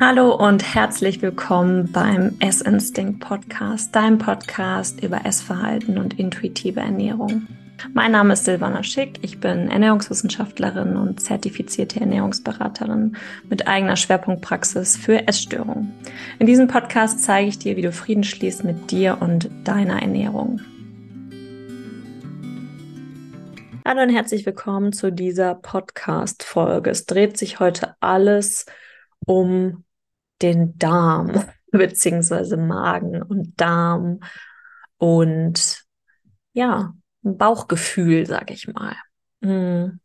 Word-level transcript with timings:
Hallo 0.00 0.32
und 0.32 0.76
herzlich 0.76 1.22
willkommen 1.22 1.90
beim 1.90 2.36
Essinstinct 2.38 3.18
Podcast, 3.18 3.96
deinem 3.96 4.18
Podcast 4.18 5.02
über 5.02 5.26
Essverhalten 5.26 5.98
und 5.98 6.20
intuitive 6.20 6.78
Ernährung. 6.78 7.48
Mein 7.94 8.12
Name 8.12 8.34
ist 8.34 8.44
Silvana 8.44 8.84
Schick, 8.84 9.18
ich 9.22 9.40
bin 9.40 9.68
Ernährungswissenschaftlerin 9.68 10.96
und 10.96 11.20
zertifizierte 11.20 11.98
Ernährungsberaterin 11.98 13.16
mit 13.50 13.66
eigener 13.66 13.96
Schwerpunktpraxis 13.96 14.96
für 14.96 15.26
Essstörungen. 15.26 15.92
In 16.38 16.46
diesem 16.46 16.68
Podcast 16.68 17.24
zeige 17.24 17.48
ich 17.48 17.58
dir, 17.58 17.76
wie 17.76 17.82
du 17.82 17.90
Frieden 17.90 18.22
schließt 18.22 18.62
mit 18.62 18.92
dir 18.92 19.18
und 19.18 19.50
deiner 19.64 20.00
Ernährung. 20.00 20.60
Hallo 23.84 24.02
und 24.02 24.10
herzlich 24.10 24.46
willkommen 24.46 24.92
zu 24.92 25.10
dieser 25.10 25.56
Podcast-Folge. 25.56 26.90
Es 26.90 27.04
dreht 27.04 27.36
sich 27.36 27.58
heute 27.58 27.96
alles 27.98 28.64
um 29.26 29.84
den 30.42 30.78
Darm, 30.78 31.44
beziehungsweise 31.70 32.56
Magen 32.56 33.22
und 33.22 33.60
Darm 33.60 34.20
und 34.96 35.84
ja, 36.52 36.94
ein 37.24 37.38
Bauchgefühl, 37.38 38.26
sag 38.26 38.50
ich 38.50 38.68
mal. 38.68 38.96
Hm. 39.42 40.00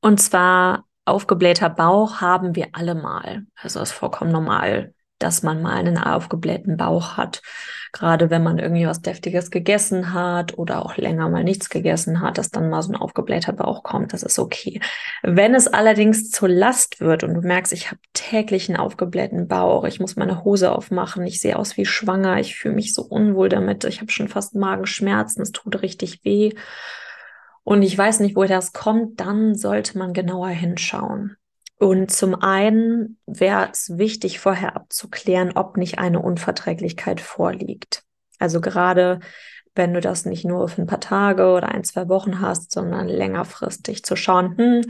Und 0.00 0.20
zwar 0.20 0.86
aufgeblähter 1.04 1.70
Bauch 1.70 2.20
haben 2.20 2.54
wir 2.54 2.68
alle 2.72 2.94
mal. 2.94 3.46
Also 3.56 3.80
ist 3.80 3.92
vollkommen 3.92 4.32
normal 4.32 4.94
dass 5.24 5.42
man 5.42 5.62
mal 5.62 5.74
einen 5.74 5.98
aufgeblähten 5.98 6.76
Bauch 6.76 7.16
hat. 7.16 7.42
Gerade 7.92 8.28
wenn 8.28 8.42
man 8.42 8.58
irgendwie 8.58 8.86
was 8.86 9.00
Deftiges 9.00 9.50
gegessen 9.50 10.12
hat 10.12 10.58
oder 10.58 10.84
auch 10.84 10.96
länger 10.96 11.28
mal 11.28 11.44
nichts 11.44 11.70
gegessen 11.70 12.20
hat, 12.20 12.38
dass 12.38 12.50
dann 12.50 12.68
mal 12.68 12.82
so 12.82 12.92
ein 12.92 12.96
aufgeblähter 12.96 13.52
Bauch 13.52 13.82
kommt, 13.82 14.12
das 14.12 14.22
ist 14.22 14.38
okay. 14.38 14.80
Wenn 15.22 15.54
es 15.54 15.68
allerdings 15.68 16.30
zur 16.30 16.48
Last 16.48 17.00
wird 17.00 17.24
und 17.24 17.34
du 17.34 17.40
merkst, 17.40 17.72
ich 17.72 17.90
habe 17.90 18.00
täglich 18.12 18.68
einen 18.68 18.78
aufgeblähten 18.78 19.48
Bauch, 19.48 19.84
ich 19.84 20.00
muss 20.00 20.16
meine 20.16 20.44
Hose 20.44 20.72
aufmachen, 20.72 21.24
ich 21.24 21.40
sehe 21.40 21.58
aus 21.58 21.76
wie 21.76 21.86
schwanger, 21.86 22.38
ich 22.38 22.56
fühle 22.56 22.74
mich 22.74 22.92
so 22.92 23.02
unwohl 23.02 23.48
damit, 23.48 23.84
ich 23.84 24.00
habe 24.00 24.10
schon 24.10 24.28
fast 24.28 24.54
Magenschmerzen, 24.54 25.40
es 25.40 25.52
tut 25.52 25.80
richtig 25.82 26.24
weh 26.24 26.52
und 27.62 27.82
ich 27.82 27.96
weiß 27.96 28.20
nicht, 28.20 28.36
woher 28.36 28.56
das 28.56 28.72
kommt, 28.72 29.20
dann 29.20 29.54
sollte 29.54 29.96
man 29.96 30.12
genauer 30.12 30.48
hinschauen. 30.48 31.36
Und 31.78 32.10
zum 32.10 32.34
einen 32.34 33.18
wäre 33.26 33.68
es 33.72 33.98
wichtig, 33.98 34.38
vorher 34.38 34.76
abzuklären, 34.76 35.52
ob 35.54 35.76
nicht 35.76 35.98
eine 35.98 36.20
Unverträglichkeit 36.20 37.20
vorliegt. 37.20 38.04
Also 38.38 38.60
gerade 38.60 39.20
wenn 39.74 39.92
du 39.92 40.00
das 40.00 40.24
nicht 40.24 40.44
nur 40.44 40.68
für 40.68 40.82
ein 40.82 40.86
paar 40.86 41.00
Tage 41.00 41.46
oder 41.46 41.68
ein, 41.68 41.84
zwei 41.84 42.08
Wochen 42.08 42.40
hast, 42.40 42.70
sondern 42.70 43.08
längerfristig 43.08 44.04
zu 44.04 44.14
schauen, 44.14 44.56
hm, 44.56 44.82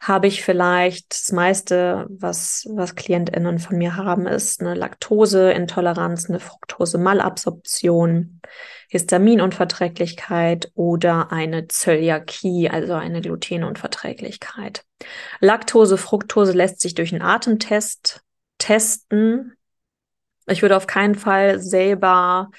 habe 0.00 0.28
ich 0.28 0.42
vielleicht 0.42 1.10
das 1.10 1.30
meiste, 1.30 2.06
was, 2.08 2.66
was 2.70 2.94
KlientInnen 2.94 3.58
von 3.58 3.76
mir 3.76 3.96
haben, 3.96 4.26
ist 4.26 4.62
eine 4.62 4.74
Laktoseintoleranz, 4.74 6.30
eine 6.30 6.40
Fructose-Malabsorption, 6.40 8.40
Histaminunverträglichkeit 8.88 10.72
oder 10.74 11.32
eine 11.32 11.68
Zöliakie, 11.68 12.70
also 12.70 12.94
eine 12.94 13.20
Glutenunverträglichkeit. 13.20 14.86
Laktose, 15.40 15.98
Fructose 15.98 16.52
lässt 16.52 16.80
sich 16.80 16.94
durch 16.94 17.12
einen 17.12 17.22
Atemtest 17.22 18.22
testen. 18.56 19.54
Ich 20.46 20.62
würde 20.62 20.78
auf 20.78 20.86
keinen 20.86 21.14
Fall 21.14 21.60
selber 21.60 22.50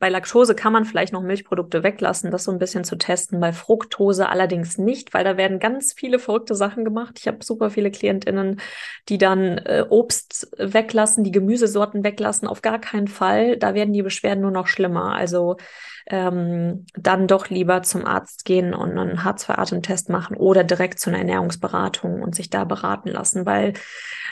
bei 0.00 0.08
Laktose 0.08 0.54
kann 0.54 0.72
man 0.72 0.86
vielleicht 0.86 1.12
noch 1.12 1.20
Milchprodukte 1.20 1.82
weglassen, 1.82 2.30
das 2.30 2.44
so 2.44 2.50
ein 2.50 2.58
bisschen 2.58 2.84
zu 2.84 2.96
testen. 2.96 3.38
Bei 3.38 3.52
Fructose 3.52 4.30
allerdings 4.30 4.78
nicht, 4.78 5.12
weil 5.12 5.24
da 5.24 5.36
werden 5.36 5.58
ganz 5.58 5.92
viele 5.92 6.18
verrückte 6.18 6.54
Sachen 6.54 6.86
gemacht. 6.86 7.18
Ich 7.18 7.28
habe 7.28 7.44
super 7.44 7.68
viele 7.68 7.90
KlientInnen, 7.90 8.62
die 9.10 9.18
dann 9.18 9.58
äh, 9.58 9.84
Obst 9.90 10.50
weglassen, 10.56 11.22
die 11.22 11.32
Gemüsesorten 11.32 12.02
weglassen. 12.02 12.48
Auf 12.48 12.62
gar 12.62 12.78
keinen 12.78 13.08
Fall. 13.08 13.58
Da 13.58 13.74
werden 13.74 13.92
die 13.92 14.02
Beschwerden 14.02 14.40
nur 14.40 14.50
noch 14.50 14.68
schlimmer. 14.68 15.14
Also 15.14 15.58
ähm, 16.06 16.86
dann 16.94 17.26
doch 17.26 17.48
lieber 17.50 17.82
zum 17.82 18.06
Arzt 18.06 18.44
gehen 18.44 18.74
und 18.74 18.98
einen 18.98 19.18
H2-Atemtest 19.18 20.08
machen 20.08 20.36
oder 20.36 20.64
direkt 20.64 20.98
zu 20.98 21.10
einer 21.10 21.18
Ernährungsberatung 21.18 22.22
und 22.22 22.34
sich 22.34 22.48
da 22.48 22.64
beraten 22.64 23.10
lassen, 23.10 23.46
weil 23.46 23.74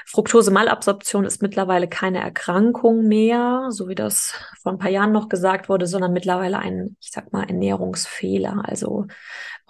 Fructose-Malabsorption 0.06 1.24
ist 1.24 1.42
mittlerweile 1.42 1.86
keine 1.88 2.20
Erkrankung 2.20 3.06
mehr, 3.06 3.66
so 3.70 3.88
wie 3.88 3.94
das 3.94 4.34
vor 4.62 4.72
ein 4.72 4.78
paar 4.78 4.90
Jahren 4.90 5.12
noch 5.12 5.28
gesagt 5.28 5.57
wurde, 5.66 5.86
sondern 5.86 6.12
mittlerweile 6.12 6.58
ein, 6.58 6.96
ich 7.00 7.10
sag 7.10 7.32
mal, 7.32 7.44
Ernährungsfehler. 7.44 8.62
Also 8.64 9.06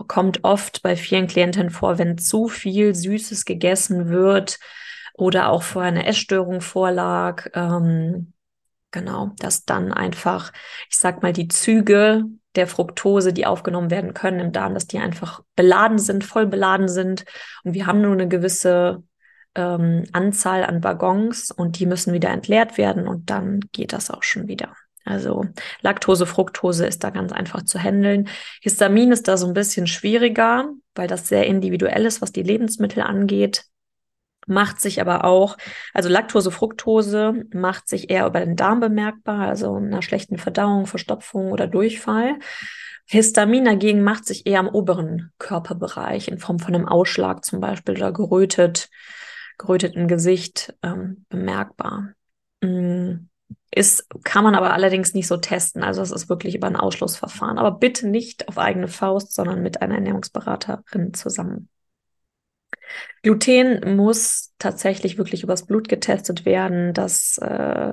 kommt 0.06 0.44
oft 0.44 0.82
bei 0.82 0.96
vielen 0.96 1.26
Klienten 1.26 1.70
vor, 1.70 1.98
wenn 1.98 2.18
zu 2.18 2.48
viel 2.48 2.94
Süßes 2.94 3.44
gegessen 3.44 4.08
wird 4.08 4.58
oder 5.14 5.50
auch 5.50 5.62
vorher 5.62 5.92
eine 5.92 6.06
Essstörung 6.06 6.60
vorlag. 6.60 7.48
Ähm, 7.54 8.32
genau, 8.90 9.32
dass 9.38 9.64
dann 9.64 9.92
einfach, 9.92 10.52
ich 10.90 10.96
sag 10.96 11.22
mal, 11.22 11.32
die 11.32 11.48
Züge 11.48 12.24
der 12.54 12.66
Fructose, 12.66 13.32
die 13.32 13.46
aufgenommen 13.46 13.90
werden 13.90 14.14
können 14.14 14.40
im 14.40 14.52
Darm, 14.52 14.74
dass 14.74 14.86
die 14.86 14.98
einfach 14.98 15.42
beladen 15.54 15.98
sind, 15.98 16.24
voll 16.24 16.46
beladen 16.46 16.88
sind. 16.88 17.24
Und 17.64 17.74
wir 17.74 17.86
haben 17.86 18.00
nur 18.00 18.12
eine 18.12 18.28
gewisse 18.28 19.02
ähm, 19.54 20.04
Anzahl 20.12 20.64
an 20.64 20.82
Waggons 20.82 21.50
und 21.50 21.78
die 21.78 21.86
müssen 21.86 22.12
wieder 22.12 22.30
entleert 22.30 22.78
werden 22.78 23.06
und 23.08 23.30
dann 23.30 23.60
geht 23.72 23.92
das 23.92 24.10
auch 24.10 24.22
schon 24.22 24.48
wieder. 24.48 24.74
Also 25.04 25.46
Laktose, 25.80 26.26
Fructose 26.26 26.86
ist 26.86 27.02
da 27.02 27.10
ganz 27.10 27.32
einfach 27.32 27.62
zu 27.62 27.78
handeln. 27.78 28.28
Histamin 28.60 29.12
ist 29.12 29.28
da 29.28 29.36
so 29.36 29.46
ein 29.46 29.54
bisschen 29.54 29.86
schwieriger, 29.86 30.70
weil 30.94 31.08
das 31.08 31.28
sehr 31.28 31.46
individuell 31.46 32.04
ist, 32.04 32.20
was 32.20 32.32
die 32.32 32.42
Lebensmittel 32.42 33.02
angeht. 33.02 33.64
Macht 34.46 34.80
sich 34.80 35.00
aber 35.00 35.24
auch, 35.24 35.56
also 35.92 36.08
Laktose, 36.08 36.50
Fructose 36.50 37.44
macht 37.52 37.88
sich 37.88 38.10
eher 38.10 38.26
über 38.26 38.40
den 38.40 38.56
Darm 38.56 38.80
bemerkbar, 38.80 39.46
also 39.48 39.74
einer 39.74 40.02
schlechten 40.02 40.38
Verdauung, 40.38 40.86
Verstopfung 40.86 41.52
oder 41.52 41.66
Durchfall. 41.66 42.38
Histamin 43.06 43.64
dagegen 43.64 44.02
macht 44.02 44.26
sich 44.26 44.46
eher 44.46 44.60
am 44.60 44.68
oberen 44.68 45.32
Körperbereich 45.38 46.28
in 46.28 46.38
Form 46.38 46.58
von 46.58 46.74
einem 46.74 46.88
Ausschlag 46.88 47.44
zum 47.44 47.60
Beispiel 47.60 47.96
oder 47.96 48.12
gerötet 48.12 48.88
geröteten 49.58 50.08
Gesicht 50.08 50.74
ähm, 50.82 51.26
bemerkbar. 51.28 52.14
Mm, 52.62 53.28
ist, 53.70 54.06
kann 54.24 54.44
man 54.44 54.54
aber 54.54 54.72
allerdings 54.72 55.14
nicht 55.14 55.26
so 55.26 55.36
testen. 55.36 55.82
Also 55.82 56.02
es 56.02 56.10
ist 56.10 56.28
wirklich 56.28 56.54
über 56.54 56.66
ein 56.66 56.76
Ausschlussverfahren. 56.76 57.58
Aber 57.58 57.72
bitte 57.72 58.08
nicht 58.08 58.48
auf 58.48 58.58
eigene 58.58 58.88
Faust, 58.88 59.34
sondern 59.34 59.62
mit 59.62 59.82
einer 59.82 59.96
Ernährungsberaterin 59.96 61.14
zusammen. 61.14 61.68
Gluten 63.22 63.96
muss 63.96 64.54
tatsächlich 64.58 65.18
wirklich 65.18 65.42
übers 65.42 65.66
Blut 65.66 65.88
getestet 65.88 66.44
werden. 66.44 66.94
Das 66.94 67.38
äh, 67.38 67.92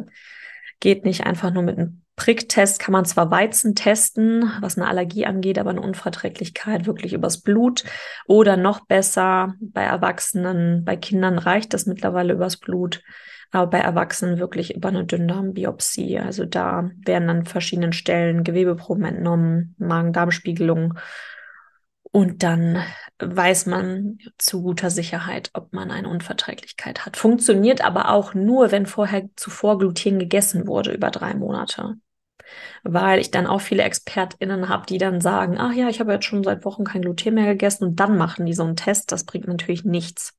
geht 0.80 1.03
nicht 1.03 1.25
einfach 1.25 1.52
nur 1.52 1.64
mit 1.64 1.78
einem 1.78 2.06
Pricktest 2.16 2.80
kann 2.80 2.94
man 2.94 3.03
zwar 3.03 3.30
Weizen 3.30 3.75
testen, 3.75 4.50
was 4.62 4.78
eine 4.78 4.88
Allergie 4.88 5.25
angeht, 5.25 5.59
aber 5.59 5.72
eine 5.72 5.81
Unverträglichkeit 5.81 6.85
wirklich 6.85 7.12
übers 7.12 7.41
Blut. 7.41 7.84
Oder 8.25 8.56
noch 8.56 8.85
besser, 8.85 9.56
bei 9.59 9.84
Erwachsenen, 9.84 10.85
bei 10.85 10.96
Kindern 10.96 11.38
reicht 11.38 11.74
das 11.74 11.85
mittlerweile 11.85 12.34
übers 12.34 12.58
Blut, 12.58 13.03
aber 13.52 13.70
bei 13.70 13.80
Erwachsenen 13.80 14.40
wirklich 14.40 14.76
über 14.76 14.90
eine 14.90 15.06
Dünndarmbiopsie. 15.06 16.20
Also 16.20 16.46
da 16.46 16.90
werden 17.06 17.30
an 17.30 17.46
verschiedenen 17.46 17.94
Stellen 17.94 18.44
Gewebeproben 18.44 19.06
entnommen, 19.06 19.76
Magen-Darm-Spiegelung. 19.78 20.96
Und 22.12 22.44
dann 22.44 22.84
weiß 23.20 23.66
man 23.66 24.20
zu 24.38 24.62
guter 24.62 24.90
Sicherheit, 24.90 25.50
ob 25.54 25.74
man 25.74 25.92
eine 25.92 26.10
Unverträglichkeit 26.10 27.06
hat. 27.06 27.18
Funktioniert 27.18 27.84
aber 27.84 28.10
auch 28.12 28.34
nur, 28.34 28.72
wenn 28.72 28.86
vorher 28.86 29.30
zuvor 29.36 29.80
Gluten 29.80 30.20
gegessen 30.20 30.68
wurde 30.68 30.92
über 30.92 31.12
drei 31.12 31.34
Monate 31.34 31.96
weil 32.84 33.20
ich 33.20 33.32
dann 33.32 33.48
auch 33.48 33.62
viele 33.62 33.84
ExpertInnen 33.84 34.70
habe, 34.70 34.86
die 34.86 34.98
dann 34.98 35.22
sagen, 35.22 35.58
ach 35.58 35.74
ja, 35.74 35.90
ich 35.90 36.00
habe 36.00 36.14
jetzt 36.14 36.26
schon 36.26 36.44
seit 36.44 36.66
Wochen 36.66 36.84
kein 36.84 37.02
Gluten 37.02 37.34
mehr 37.34 37.46
gegessen 37.46 37.86
und 37.86 38.00
dann 38.00 38.18
machen 38.18 38.46
die 38.46 38.54
so 38.54 38.64
einen 38.64 38.76
Test. 38.76 39.12
Das 39.12 39.26
bringt 39.26 39.48
natürlich 39.48 39.84
nichts. 39.84 40.38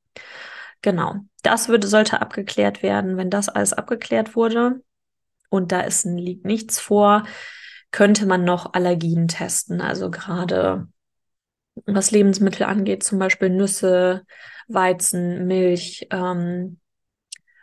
Genau. 0.83 1.17
Das 1.43 1.69
würde, 1.69 1.87
sollte 1.87 2.21
abgeklärt 2.21 2.83
werden. 2.83 3.17
Wenn 3.17 3.31
das 3.31 3.49
alles 3.49 3.73
abgeklärt 3.73 4.37
wurde 4.37 4.83
und 5.51 5.73
da 5.73 5.81
ist, 5.81 6.05
liegt 6.05 6.45
nichts 6.45 6.79
vor, 6.81 7.25
könnte 7.91 8.27
man 8.27 8.45
noch 8.45 8.75
Allergien 8.75 9.29
testen. 9.29 9.81
Also 9.81 10.11
gerade 10.11 10.89
was 11.85 12.11
Lebensmittel 12.11 12.65
angeht, 12.65 13.03
zum 13.03 13.19
Beispiel 13.19 13.51
Nüsse, 13.51 14.25
Weizen, 14.69 15.47
Milch, 15.47 16.07
ähm, 16.11 16.81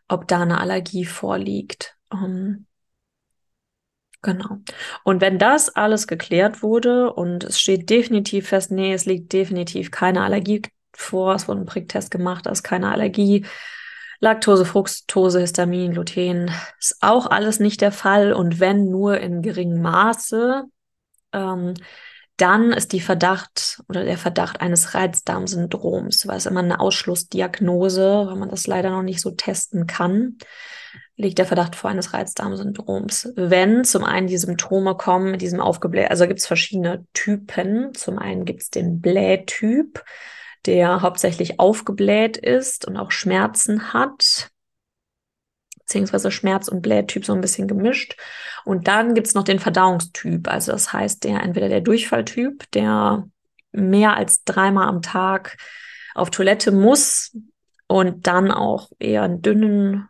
ob 0.07 0.27
da 0.27 0.41
eine 0.41 0.59
Allergie 0.59 1.05
vorliegt. 1.05 1.95
Ähm, 2.11 2.67
Genau. 4.23 4.59
Und 5.03 5.19
wenn 5.19 5.37
das 5.37 5.67
alles 5.75 6.07
geklärt 6.07 6.63
wurde 6.63 7.13
und 7.13 7.43
es 7.43 7.59
steht 7.59 7.89
definitiv 7.89 8.47
fest, 8.47 8.71
nee, 8.71 8.93
es 8.93 9.05
liegt 9.05 9.33
definitiv 9.33 9.91
keine 9.91 10.21
Allergie 10.23 10.61
vor, 10.97 11.35
es 11.35 11.47
wurde 11.47 11.61
ein 11.61 11.65
Pricktest 11.65 12.11
gemacht, 12.11 12.45
da 12.45 12.51
ist 12.51 12.63
keine 12.63 12.91
Allergie, 12.91 13.45
Laktose, 14.19 14.65
Fructose, 14.65 15.39
Histamin, 15.41 15.93
Gluten, 15.93 16.51
ist 16.79 16.97
auch 17.01 17.27
alles 17.27 17.59
nicht 17.59 17.81
der 17.81 17.91
Fall 17.91 18.33
und 18.33 18.59
wenn 18.59 18.89
nur 18.89 19.19
in 19.19 19.41
geringem 19.41 19.81
Maße, 19.81 20.63
ähm, 21.33 21.73
Dann 22.37 22.71
ist 22.73 22.93
die 22.93 22.99
Verdacht 23.01 23.81
oder 23.89 24.03
der 24.05 24.17
Verdacht 24.17 24.59
eines 24.59 24.95
Reizdarmsyndroms, 24.95 26.27
weil 26.27 26.37
es 26.37 26.47
immer 26.47 26.61
eine 26.61 26.79
Ausschlussdiagnose, 26.79 28.25
weil 28.27 28.35
man 28.35 28.49
das 28.49 28.65
leider 28.65 28.89
noch 28.89 29.03
nicht 29.03 29.21
so 29.21 29.31
testen 29.31 29.85
kann, 29.85 30.37
liegt 31.15 31.37
der 31.37 31.45
Verdacht 31.45 31.75
vor 31.75 31.91
eines 31.91 32.13
Reizdarmsyndroms. 32.13 33.33
Wenn 33.35 33.83
zum 33.83 34.03
einen 34.03 34.27
die 34.27 34.37
Symptome 34.37 34.95
kommen 34.97 35.29
mit 35.31 35.41
diesem 35.41 35.59
aufgebläht, 35.59 36.09
also 36.09 36.27
gibt 36.27 36.39
es 36.39 36.47
verschiedene 36.47 37.05
Typen. 37.13 37.93
Zum 37.93 38.17
einen 38.17 38.45
gibt 38.45 38.63
es 38.63 38.69
den 38.71 38.99
Blähtyp, 38.99 40.03
der 40.65 41.01
hauptsächlich 41.01 41.59
aufgebläht 41.59 42.37
ist 42.37 42.85
und 42.85 42.97
auch 42.97 43.11
Schmerzen 43.11 43.93
hat 43.93 44.49
beziehungsweise 45.79 46.31
Schmerz- 46.31 46.69
und 46.69 46.81
Blähtyp 46.81 47.25
so 47.25 47.33
ein 47.33 47.41
bisschen 47.41 47.67
gemischt. 47.67 48.17
Und 48.65 48.87
dann 48.87 49.13
gibt's 49.13 49.33
noch 49.33 49.43
den 49.43 49.59
Verdauungstyp. 49.59 50.47
Also 50.47 50.71
das 50.71 50.93
heißt, 50.93 51.23
der 51.23 51.41
entweder 51.43 51.69
der 51.69 51.81
Durchfalltyp, 51.81 52.71
der 52.71 53.27
mehr 53.71 54.15
als 54.15 54.43
dreimal 54.43 54.87
am 54.87 55.01
Tag 55.01 55.57
auf 56.15 56.29
Toilette 56.29 56.71
muss 56.71 57.37
und 57.87 58.27
dann 58.27 58.51
auch 58.51 58.91
eher 58.99 59.23
einen 59.23 59.41
dünnen 59.41 60.07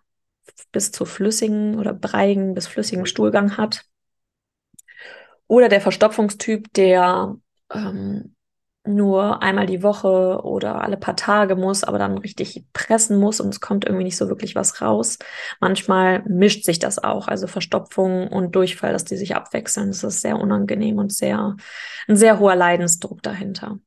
bis 0.72 0.92
zu 0.92 1.06
flüssigen 1.06 1.80
oder 1.80 1.94
breiigen 1.94 2.54
bis 2.54 2.68
flüssigen 2.68 3.06
Stuhlgang 3.06 3.58
hat. 3.58 3.86
Oder 5.48 5.70
der 5.70 5.82
Verstopfungstyp, 5.82 6.72
der 6.74 7.36
ähm, 7.74 8.36
nur 8.86 9.42
einmal 9.42 9.66
die 9.66 9.82
Woche 9.82 10.42
oder 10.44 10.82
alle 10.82 10.98
paar 10.98 11.16
Tage 11.16 11.56
muss, 11.56 11.84
aber 11.84 11.98
dann 11.98 12.18
richtig 12.18 12.66
pressen 12.74 13.18
muss 13.18 13.40
und 13.40 13.50
es 13.50 13.62
kommt 13.62 13.86
irgendwie 13.86 14.04
nicht 14.04 14.18
so 14.18 14.28
wirklich 14.28 14.56
was 14.56 14.82
raus. 14.82 15.18
Manchmal 15.62 16.24
mischt 16.28 16.66
sich 16.66 16.80
das 16.80 17.02
auch, 17.02 17.28
also 17.28 17.48
Verstopfung 17.48 18.28
und 18.28 18.56
Durchfall, 18.56 18.92
dass 18.92 19.06
die 19.06 19.16
sich 19.16 19.36
abwechseln. 19.36 19.88
Das 19.88 20.04
ist 20.04 20.22
sehr 20.22 20.38
unangenehm 20.38 20.98
und 20.98 21.14
sehr, 21.14 21.56
ein 22.08 22.18
sehr 22.18 22.40
hoher 22.40 22.56
Leidensdruck 22.56 23.24
dahinter. 23.24 23.80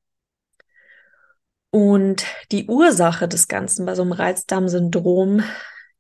Und 1.71 2.25
die 2.53 2.67
Ursache 2.69 3.29
des 3.29 3.49
Ganzen 3.49 3.85
bei 3.85 3.95
so 3.95 4.03
einem 4.03 4.13
Reizdarmsyndrom 4.13 5.43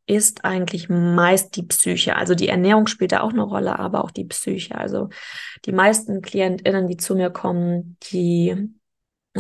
ist 0.07 0.45
eigentlich 0.45 0.89
meist 0.89 1.57
die 1.57 1.65
Psyche. 1.65 2.17
Also 2.17 2.35
die 2.35 2.49
Ernährung 2.49 2.87
spielt 2.87 3.13
da 3.13 3.21
auch 3.21 3.33
eine 3.33 3.43
Rolle, 3.43 3.79
aber 3.79 4.05
auch 4.05 4.11
die 4.11 4.25
Psyche. 4.25 4.77
Also 4.79 5.11
die 5.67 5.73
meisten 5.73 6.23
KlientInnen, 6.23 6.87
die 6.87 6.97
zu 6.97 7.15
mir 7.15 7.31
kommen, 7.31 7.99
die 8.11 8.71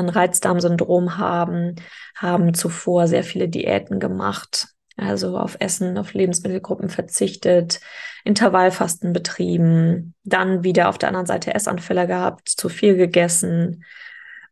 ein 0.01 0.09
Reizdarmsyndrom 0.09 1.19
haben, 1.19 1.77
haben 2.15 2.55
zuvor 2.55 3.09
sehr 3.09 3.25
viele 3.25 3.49
Diäten 3.49 4.01
gemacht. 4.01 4.69
Also 4.97 5.37
auf 5.37 5.57
Essen, 5.61 5.99
auf 5.99 6.15
Lebensmittelgruppen 6.15 6.89
verzichtet, 6.89 7.81
Intervallfasten 8.25 9.13
betrieben, 9.13 10.15
dann 10.25 10.65
wieder 10.65 10.89
auf 10.89 10.97
der 10.97 11.11
anderen 11.11 11.27
Seite 11.27 11.55
Essanfälle 11.55 12.07
gehabt, 12.07 12.49
zu 12.49 12.69
viel 12.71 12.97
gegessen. 12.97 13.85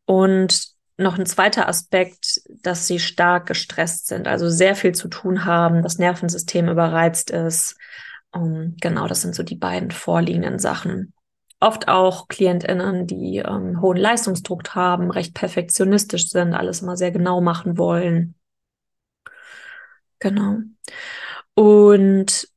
Und 0.05 0.75
noch 0.97 1.19
ein 1.19 1.27
zweiter 1.27 1.69
Aspekt, 1.69 2.43
dass 2.63 2.87
sie 2.87 2.99
stark 2.99 3.47
gestresst 3.47 4.07
sind, 4.07 4.29
also 4.29 4.49
sehr 4.49 4.77
viel 4.77 4.93
zu 4.93 5.09
tun 5.09 5.45
haben, 5.45 5.83
das 5.83 5.99
Nervensystem 5.99 6.69
überreizt 6.69 7.31
ist. 7.31 7.77
Um, 8.31 8.77
genau, 8.81 9.07
das 9.07 9.23
sind 9.23 9.35
so 9.35 9.43
die 9.43 9.57
beiden 9.57 9.91
vorliegenden 9.91 10.59
Sachen 10.59 11.15
oft 11.65 11.89
auch 11.89 12.29
KlientInnen, 12.29 13.07
die 13.07 13.39
ähm, 13.39 13.81
hohen 13.81 13.97
Leistungsdruck 13.97 14.75
haben, 14.75 15.11
recht 15.11 15.35
perfektionistisch 15.35 16.29
sind, 16.29 16.55
alles 16.55 16.83
immer 16.83 16.97
sehr 16.97 17.11
genau 17.11 17.41
machen 17.41 17.79
wollen. 17.79 18.35
Genau. 20.19 20.59
Und 21.55 22.49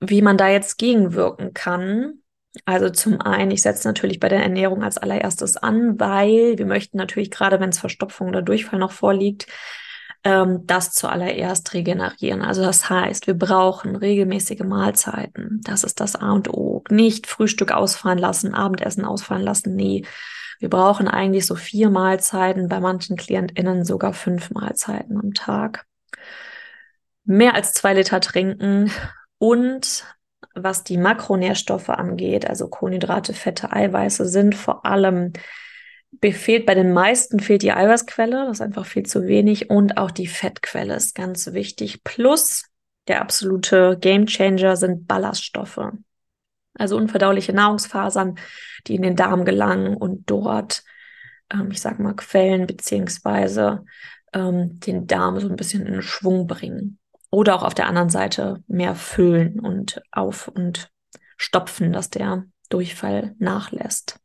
wie 0.00 0.22
man 0.22 0.36
da 0.36 0.48
jetzt 0.48 0.76
gegenwirken 0.78 1.54
kann. 1.54 2.20
Also 2.64 2.90
zum 2.90 3.20
einen, 3.20 3.50
ich 3.50 3.62
setze 3.62 3.86
natürlich 3.88 4.20
bei 4.20 4.28
der 4.28 4.42
Ernährung 4.42 4.82
als 4.82 4.98
allererstes 4.98 5.56
an, 5.56 5.98
weil 6.00 6.58
wir 6.58 6.66
möchten 6.66 6.96
natürlich 6.96 7.30
gerade, 7.30 7.60
wenn 7.60 7.70
es 7.70 7.78
Verstopfung 7.78 8.28
oder 8.28 8.42
Durchfall 8.42 8.78
noch 8.78 8.92
vorliegt, 8.92 9.46
ähm, 10.26 10.66
das 10.66 10.90
zuallererst 10.90 11.72
regenerieren. 11.72 12.42
Also 12.42 12.60
das 12.64 12.90
heißt, 12.90 13.28
wir 13.28 13.34
brauchen 13.34 13.94
regelmäßige 13.94 14.64
Mahlzeiten. 14.64 15.60
Das 15.62 15.84
ist 15.84 16.00
das 16.00 16.16
A 16.16 16.32
und 16.32 16.52
O. 16.52 16.82
Nicht 16.90 17.28
Frühstück 17.28 17.70
ausfallen 17.70 18.18
lassen, 18.18 18.52
Abendessen 18.52 19.04
ausfallen 19.04 19.44
lassen. 19.44 19.76
Nee. 19.76 20.04
Wir 20.58 20.68
brauchen 20.68 21.06
eigentlich 21.06 21.46
so 21.46 21.54
vier 21.54 21.90
Mahlzeiten, 21.90 22.68
bei 22.68 22.80
manchen 22.80 23.16
KlientInnen 23.16 23.84
sogar 23.84 24.12
fünf 24.14 24.50
Mahlzeiten 24.50 25.16
am 25.16 25.32
Tag. 25.32 25.86
Mehr 27.24 27.54
als 27.54 27.72
zwei 27.72 27.94
Liter 27.94 28.20
trinken 28.20 28.90
und 29.38 30.04
was 30.54 30.82
die 30.82 30.98
Makronährstoffe 30.98 31.90
angeht, 31.90 32.48
also 32.48 32.66
Kohlenhydrate, 32.66 33.32
Fette, 33.32 33.72
Eiweiße, 33.72 34.26
sind 34.26 34.56
vor 34.56 34.84
allem 34.86 35.34
fehlt 36.22 36.66
bei 36.66 36.74
den 36.74 36.92
meisten 36.92 37.40
fehlt 37.40 37.62
die 37.62 37.72
Eiweißquelle, 37.72 38.46
das 38.46 38.58
ist 38.58 38.60
einfach 38.62 38.86
viel 38.86 39.04
zu 39.04 39.26
wenig 39.26 39.70
und 39.70 39.96
auch 39.96 40.10
die 40.10 40.26
Fettquelle 40.26 40.94
ist 40.94 41.14
ganz 41.14 41.52
wichtig. 41.52 42.04
Plus 42.04 42.64
der 43.08 43.20
absolute 43.20 43.98
Gamechanger 44.00 44.76
sind 44.76 45.06
Ballaststoffe. 45.06 45.92
Also 46.74 46.96
unverdauliche 46.96 47.52
Nahrungsfasern, 47.52 48.38
die 48.86 48.96
in 48.96 49.02
den 49.02 49.16
Darm 49.16 49.44
gelangen 49.44 49.96
und 49.96 50.28
dort, 50.30 50.84
ähm, 51.52 51.70
ich 51.70 51.80
sag 51.80 51.98
mal, 51.98 52.14
Quellen 52.14 52.66
beziehungsweise 52.66 53.84
ähm, 54.32 54.78
den 54.80 55.06
Darm 55.06 55.40
so 55.40 55.48
ein 55.48 55.56
bisschen 55.56 55.86
in 55.86 56.02
Schwung 56.02 56.46
bringen. 56.46 56.98
Oder 57.30 57.54
auch 57.56 57.62
auf 57.62 57.74
der 57.74 57.86
anderen 57.86 58.10
Seite 58.10 58.62
mehr 58.66 58.94
füllen 58.94 59.60
und 59.60 60.02
auf 60.12 60.48
und 60.48 60.90
stopfen, 61.36 61.92
dass 61.92 62.10
der 62.10 62.44
Durchfall 62.68 63.34
nachlässt. 63.38 64.18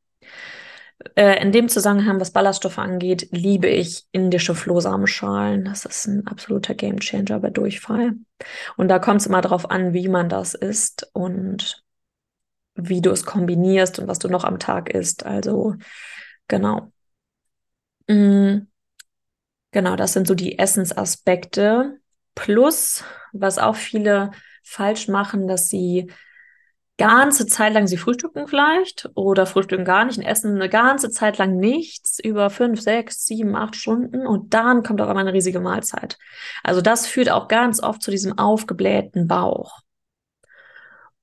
Äh, 1.16 1.42
in 1.42 1.52
dem 1.52 1.70
Zusammenhang, 1.70 2.20
was 2.20 2.32
Ballaststoffe 2.32 2.78
angeht, 2.78 3.30
liebe 3.32 3.68
ich 3.68 4.06
indische 4.12 4.56
Flohsamenschalen. 4.56 5.66
Das 5.66 5.86
ist 5.86 6.08
ein 6.08 6.28
absoluter 6.28 6.76
Gamechanger 6.76 7.40
bei 7.40 7.50
Durchfall. 7.50 8.14
Und 8.78 8.88
da 8.88 9.00
kommt 9.00 9.22
es 9.22 9.28
immer 9.28 9.42
darauf 9.42 9.70
an, 9.72 9.94
wie 9.94 10.08
man 10.08 10.30
das 10.30 10.54
isst 10.54 11.10
und 11.14 11.84
wie 12.76 13.02
du 13.02 13.12
es 13.12 13.26
kombinierst 13.26 14.00
und 14.00 14.08
was 14.08 14.20
du 14.20 14.28
noch 14.28 14.44
am 14.44 14.60
Tag 14.60 14.90
isst. 14.90 15.26
Also 15.26 15.76
genau. 16.48 16.92
Mhm. 18.08 18.68
Genau, 19.72 19.96
das 19.96 20.14
sind 20.14 20.28
so 20.28 20.36
die 20.36 20.60
Essensaspekte. 20.60 22.00
Plus, 22.36 23.04
was 23.32 23.58
auch 23.58 23.76
viele 23.76 24.32
falsch 24.64 25.08
machen, 25.08 25.48
dass 25.48 25.68
sie 25.68 26.12
ganze 27.02 27.48
Zeit 27.48 27.74
lang, 27.74 27.88
sie 27.88 27.98
frühstücken 27.98 28.48
vielleicht 28.48 29.10
oder 29.16 29.46
frühstücken 29.46 29.86
gar 29.86 30.06
nicht 30.06 30.18
und 30.18 30.24
essen 30.24 30.56
eine 30.56 30.70
ganze 30.70 31.10
Zeit 31.10 31.38
lang 31.38 31.58
nichts 31.58 32.20
über 32.20 32.50
fünf, 32.50 32.82
sechs, 32.82 33.26
sieben, 33.26 33.56
acht 33.56 33.76
Stunden 33.76 34.28
und 34.28 34.54
dann 34.54 34.84
kommt 34.84 35.02
auch 35.02 35.10
immer 35.10 35.22
eine 35.22 35.34
riesige 35.34 35.60
Mahlzeit. 35.60 36.18
Also 36.64 36.82
das 36.82 37.08
führt 37.08 37.32
auch 37.32 37.48
ganz 37.48 37.82
oft 37.82 38.02
zu 38.02 38.12
diesem 38.12 38.38
aufgeblähten 38.38 39.28
Bauch. 39.28 39.80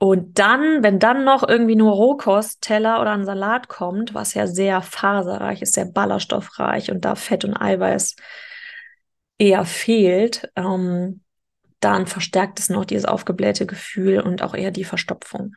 Und 0.01 0.39
dann, 0.39 0.83
wenn 0.83 0.99
dann 0.99 1.25
noch 1.25 1.47
irgendwie 1.49 1.75
nur 1.75 1.93
Rohkost, 1.93 2.61
Teller 2.61 3.01
oder 3.01 3.13
ein 3.13 3.25
Salat 3.25 3.69
kommt, 3.69 4.15
was 4.15 4.35
ja 4.35 4.47
sehr 4.47 4.81
faserreich 4.81 5.63
ist, 5.63 5.75
sehr 5.75 5.87
ballaststoffreich 5.87 6.91
und 6.91 7.05
da 7.05 7.15
Fett 7.15 7.45
und 7.45 7.57
Eiweiß 7.57 8.15
eher 9.39 9.65
fehlt, 9.65 10.51
ähm, 10.55 11.23
dann 11.81 12.07
verstärkt 12.07 12.59
es 12.59 12.71
noch 12.71 12.85
dieses 12.85 13.05
aufgeblähte 13.05 13.67
Gefühl 13.67 14.21
und 14.21 14.43
auch 14.43 14.55
eher 14.55 14.71
die 14.71 14.85
Verstopfung. 14.85 15.55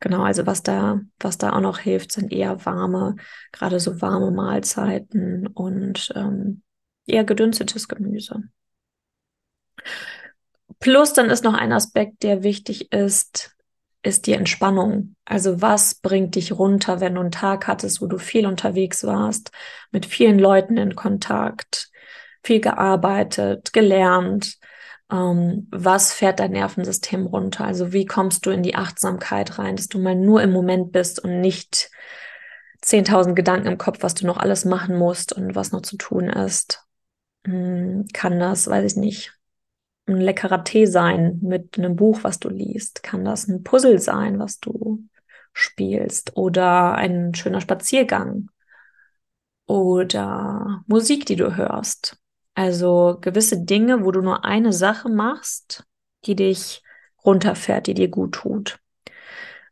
Genau, 0.00 0.22
also 0.22 0.46
was 0.46 0.62
da, 0.62 1.00
was 1.18 1.38
da 1.38 1.52
auch 1.52 1.60
noch 1.60 1.78
hilft, 1.78 2.12
sind 2.12 2.32
eher 2.32 2.66
warme, 2.66 3.16
gerade 3.52 3.80
so 3.80 4.00
warme 4.02 4.30
Mahlzeiten 4.30 5.46
und 5.46 6.12
ähm, 6.14 6.62
eher 7.06 7.24
gedünstetes 7.24 7.88
Gemüse. 7.88 8.42
Plus 10.80 11.12
dann 11.14 11.30
ist 11.30 11.44
noch 11.44 11.54
ein 11.54 11.72
Aspekt, 11.72 12.22
der 12.22 12.42
wichtig 12.42 12.92
ist, 12.92 13.56
ist 14.02 14.26
die 14.26 14.34
Entspannung. 14.34 15.16
Also 15.24 15.62
was 15.62 15.94
bringt 15.96 16.34
dich 16.34 16.52
runter, 16.52 17.00
wenn 17.00 17.14
du 17.14 17.22
einen 17.22 17.30
Tag 17.30 17.66
hattest, 17.66 18.02
wo 18.02 18.06
du 18.06 18.18
viel 18.18 18.46
unterwegs 18.46 19.04
warst, 19.04 19.50
mit 19.90 20.04
vielen 20.04 20.38
Leuten 20.38 20.76
in 20.76 20.94
Kontakt, 20.94 21.90
viel 22.42 22.60
gearbeitet, 22.60 23.72
gelernt, 23.72 24.58
ähm, 25.10 25.68
was 25.70 26.12
fährt 26.12 26.40
dein 26.40 26.52
Nervensystem 26.52 27.26
runter? 27.26 27.64
Also 27.64 27.92
wie 27.92 28.06
kommst 28.06 28.46
du 28.46 28.50
in 28.50 28.62
die 28.62 28.74
Achtsamkeit 28.74 29.58
rein, 29.58 29.76
dass 29.76 29.88
du 29.88 29.98
mal 29.98 30.16
nur 30.16 30.42
im 30.42 30.52
Moment 30.52 30.92
bist 30.92 31.22
und 31.22 31.40
nicht 31.40 31.90
10.000 32.82 33.34
Gedanken 33.34 33.68
im 33.68 33.78
Kopf, 33.78 33.98
was 34.02 34.14
du 34.14 34.26
noch 34.26 34.36
alles 34.36 34.64
machen 34.64 34.96
musst 34.96 35.32
und 35.32 35.54
was 35.54 35.72
noch 35.72 35.82
zu 35.82 35.96
tun 35.96 36.28
ist. 36.28 36.84
Hm, 37.44 38.06
kann 38.12 38.38
das, 38.38 38.68
weiß 38.68 38.92
ich 38.92 38.96
nicht, 38.96 39.38
ein 40.06 40.20
leckerer 40.20 40.62
Tee 40.64 40.86
sein 40.86 41.38
mit 41.42 41.78
einem 41.78 41.96
Buch, 41.96 42.20
was 42.22 42.38
du 42.38 42.48
liest? 42.48 43.02
Kann 43.02 43.24
das 43.24 43.48
ein 43.48 43.62
Puzzle 43.64 43.98
sein, 43.98 44.38
was 44.38 44.60
du 44.60 45.04
spielst? 45.52 46.36
Oder 46.36 46.94
ein 46.94 47.34
schöner 47.34 47.60
Spaziergang? 47.60 48.48
Oder 49.66 50.84
Musik, 50.86 51.26
die 51.26 51.36
du 51.36 51.56
hörst? 51.56 52.18
Also 52.56 53.18
gewisse 53.20 53.64
Dinge, 53.66 54.02
wo 54.02 54.10
du 54.12 54.22
nur 54.22 54.46
eine 54.46 54.72
Sache 54.72 55.10
machst, 55.10 55.84
die 56.24 56.34
dich 56.34 56.82
runterfährt, 57.22 57.86
die 57.86 57.92
dir 57.92 58.08
gut 58.08 58.32
tut. 58.32 58.78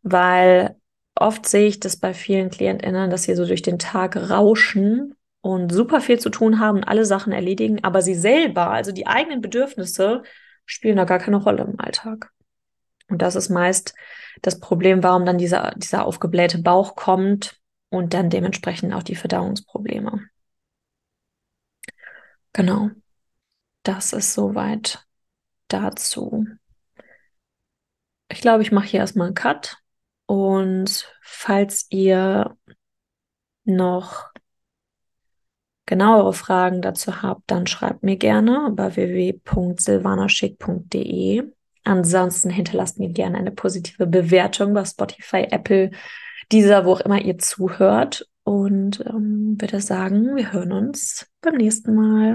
Weil 0.02 0.76
oft 1.14 1.48
sehe 1.48 1.66
ich 1.66 1.80
das 1.80 1.96
bei 1.96 2.12
vielen 2.12 2.50
KlientInnen, 2.50 3.08
dass 3.08 3.22
sie 3.22 3.34
so 3.36 3.46
durch 3.46 3.62
den 3.62 3.78
Tag 3.78 4.16
rauschen 4.28 5.14
und 5.40 5.72
super 5.72 6.02
viel 6.02 6.18
zu 6.18 6.28
tun 6.28 6.60
haben, 6.60 6.84
alle 6.84 7.06
Sachen 7.06 7.32
erledigen, 7.32 7.82
aber 7.82 8.02
sie 8.02 8.14
selber, 8.14 8.70
also 8.70 8.92
die 8.92 9.06
eigenen 9.06 9.40
Bedürfnisse, 9.40 10.22
spielen 10.66 10.98
da 10.98 11.04
gar 11.04 11.18
keine 11.18 11.36
Rolle 11.36 11.64
im 11.64 11.80
Alltag. 11.80 12.32
Und 13.08 13.22
das 13.22 13.34
ist 13.34 13.48
meist 13.48 13.94
das 14.42 14.60
Problem, 14.60 15.02
warum 15.02 15.24
dann 15.24 15.38
dieser, 15.38 15.72
dieser 15.76 16.04
aufgeblähte 16.04 16.58
Bauch 16.58 16.96
kommt 16.96 17.58
und 17.88 18.12
dann 18.12 18.28
dementsprechend 18.28 18.92
auch 18.92 19.02
die 19.02 19.16
Verdauungsprobleme. 19.16 20.28
Genau. 22.54 22.90
Das 23.82 24.14
ist 24.14 24.32
soweit 24.32 25.04
dazu. 25.68 26.46
Ich 28.30 28.40
glaube, 28.40 28.62
ich 28.62 28.73
mache 28.73 28.87
hier 28.87 29.00
erstmal 29.00 29.26
einen 29.26 29.34
Cut. 29.34 29.76
Und 30.26 31.12
falls 31.20 31.87
ihr 31.90 32.56
noch 33.64 34.30
genauere 35.87 36.32
Fragen 36.32 36.80
dazu 36.80 37.20
habt, 37.23 37.42
dann 37.46 37.66
schreibt 37.66 38.02
mir 38.02 38.16
gerne 38.16 38.70
bei 38.73 38.96
www.silvanaschick.de. 38.96 41.52
Ansonsten 41.84 42.49
hinterlasst 42.49 42.99
mir 42.99 43.11
gerne 43.11 43.37
eine 43.37 43.50
positive 43.50 44.06
Bewertung 44.06 44.73
bei 44.73 44.87
Spotify, 44.87 45.49
Apple, 45.50 45.90
dieser, 46.50 46.87
wo 46.87 46.92
auch 46.92 47.00
immer 47.00 47.20
ihr 47.20 47.37
zuhört. 47.38 48.26
Und 48.44 49.00
ähm, 49.06 49.56
würde 49.58 49.80
sagen, 49.80 50.37
wir 50.37 50.52
hören 50.52 50.73
uns 50.73 51.26
beim 51.40 51.56
nächsten 51.56 51.94
Mal. 51.94 52.32